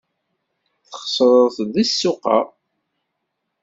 [0.91, 2.39] Txesreḍ deg ssuq-a.